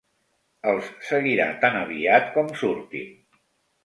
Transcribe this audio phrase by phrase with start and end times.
[0.69, 3.13] Els seguirà tan aviat com surtin.